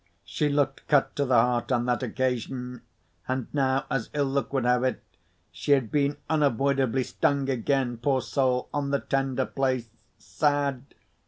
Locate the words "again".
7.51-7.97